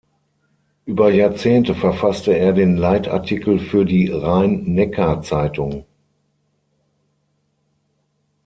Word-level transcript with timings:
Über 0.87 1.11
Jahrzehnte 1.11 1.75
verfasste 1.75 2.35
er 2.35 2.53
den 2.53 2.75
Leitartikel 2.75 3.59
für 3.59 3.85
die 3.85 4.07
Rhein-Neckar-Zeitung. 4.09 5.85